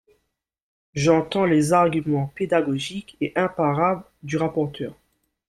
[0.95, 4.95] J’entends les arguments pédagogiques et imparables du rapporteur.